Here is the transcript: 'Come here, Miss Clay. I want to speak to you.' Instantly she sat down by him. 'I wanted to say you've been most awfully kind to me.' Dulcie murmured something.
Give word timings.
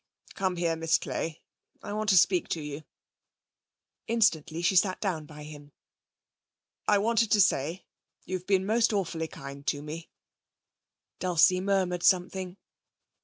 'Come 0.33 0.55
here, 0.55 0.75
Miss 0.75 0.97
Clay. 0.97 1.43
I 1.83 1.93
want 1.93 2.09
to 2.09 2.17
speak 2.17 2.47
to 2.47 2.59
you.' 2.63 2.81
Instantly 4.07 4.63
she 4.63 4.75
sat 4.75 4.99
down 4.99 5.27
by 5.27 5.43
him. 5.43 5.73
'I 6.87 6.97
wanted 6.97 7.29
to 7.29 7.39
say 7.39 7.85
you've 8.25 8.47
been 8.47 8.65
most 8.65 8.93
awfully 8.93 9.27
kind 9.27 9.63
to 9.67 9.83
me.' 9.83 10.09
Dulcie 11.19 11.61
murmured 11.61 12.01
something. 12.01 12.57